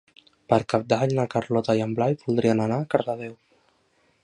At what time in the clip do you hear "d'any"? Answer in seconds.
0.93-1.13